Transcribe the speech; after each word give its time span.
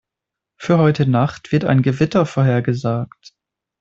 Für 0.59 0.79
heute 0.79 1.05
Nacht 1.07 1.51
wird 1.51 1.63
ein 1.63 1.83
Gewitter 1.83 2.25
vorhergesagt. 2.25 3.33